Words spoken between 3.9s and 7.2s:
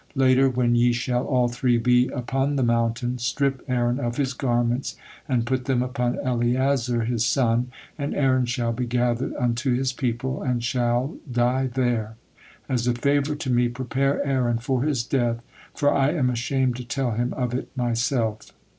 of his garments, and put them upon Eleazar